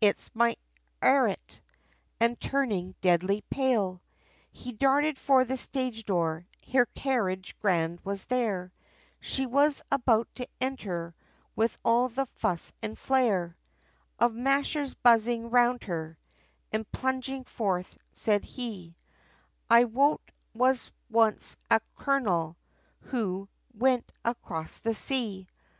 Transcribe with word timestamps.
its 0.00 0.30
my 0.34 0.54
'Arriet, 1.02 1.60
And 2.20 2.38
turning 2.38 2.94
deadly 3.00 3.42
pale. 3.50 4.00
He 4.52 4.70
darted 4.70 5.18
for 5.18 5.44
the 5.44 5.56
stage 5.56 6.04
door, 6.04 6.46
Her 6.72 6.86
carriage 6.86 7.58
grand, 7.58 7.98
was 8.04 8.26
there, 8.26 8.72
She 9.18 9.46
was 9.46 9.82
about 9.90 10.32
to 10.36 10.46
enter, 10.60 11.16
With 11.56 11.76
all 11.84 12.08
the 12.08 12.26
fuss, 12.26 12.72
and 12.80 12.96
flare, 12.96 13.56
Of 14.20 14.32
mashers 14.32 14.94
buzzing 14.94 15.50
round 15.50 15.82
her; 15.82 16.16
And 16.70 16.86
plunging 16.92 17.42
forth, 17.42 17.98
said 18.12 18.44
he 18.44 18.94
"I'm 19.68 19.92
wot 19.92 20.20
was 20.54 20.92
once 21.10 21.56
a 21.68 21.80
Colonel, 21.96 22.56
who 23.00 23.48
went 23.74 24.12
across 24.24 24.78
the 24.78 24.94
sea. 24.94 25.48